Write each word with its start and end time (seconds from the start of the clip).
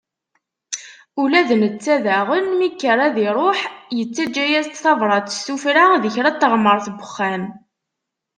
Ula 1.21 1.41
d 1.47 1.49
netta 1.61 1.95
daɣen, 2.03 2.45
mi 2.53 2.65
yekker 2.67 2.97
ad 3.07 3.17
iruḥ, 3.27 3.59
yettaǧǧa-yas-d 3.97 4.73
tabrat 4.83 5.33
s 5.37 5.39
tuffra 5.45 5.85
di 6.01 6.09
kra 6.15 6.31
n 6.33 6.37
teɣmert 6.39 6.85
n 6.89 6.95
uxxam. 7.05 7.43